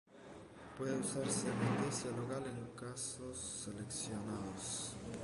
[0.79, 4.95] Puede usarse anestesia local en casos seleccionados.